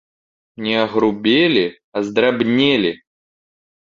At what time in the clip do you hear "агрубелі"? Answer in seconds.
0.85-1.65